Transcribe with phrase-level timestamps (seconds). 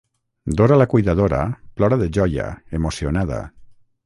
[0.61, 1.43] Dora la cuidadora
[1.75, 2.49] plora de joia,
[2.81, 3.41] emocionada.